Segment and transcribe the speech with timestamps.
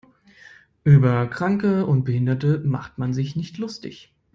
[0.83, 4.11] Über Kranke und Behinderte macht man sich nicht lustig.